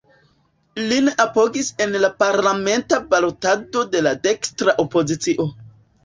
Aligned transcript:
Lin 0.91 1.09
apogis 1.25 1.67
en 1.83 1.91
la 2.05 2.09
parlamenta 2.23 2.99
balotado 3.11 3.83
la 4.07 4.13
dekstra 4.29 4.75
opozicio. 4.85 5.47